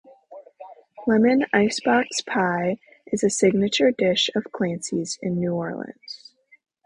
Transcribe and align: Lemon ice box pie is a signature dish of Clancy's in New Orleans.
Lemon 1.05 1.45
ice 1.53 1.79
box 1.79 2.21
pie 2.21 2.79
is 3.13 3.23
a 3.23 3.29
signature 3.29 3.91
dish 3.91 4.31
of 4.33 4.51
Clancy's 4.51 5.19
in 5.21 5.39
New 5.39 5.53
Orleans. 5.53 6.33